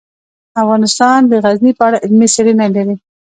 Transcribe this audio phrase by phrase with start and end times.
[0.61, 2.95] افغانستان د غزني په اړه علمي څېړنې لري.